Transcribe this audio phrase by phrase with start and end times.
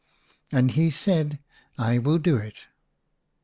[0.51, 2.63] And he said, * I will do it.'